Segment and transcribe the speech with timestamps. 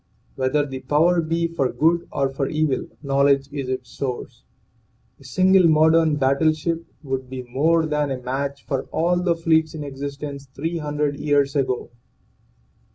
[0.33, 4.41] Whether the power be for good or for evil, knowledge is its source.
[5.19, 9.83] A single modern battleship would be more than a match for all the fleets in
[9.83, 11.91] existence three hundred years ago.